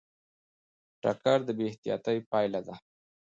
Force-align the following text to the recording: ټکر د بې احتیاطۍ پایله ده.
ټکر 1.01 1.39
د 1.45 1.49
بې 1.57 1.65
احتیاطۍ 1.69 2.17
پایله 2.31 2.61
ده. 2.67 2.75